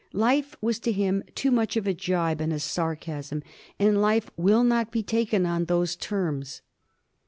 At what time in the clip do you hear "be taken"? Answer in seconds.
4.89-5.45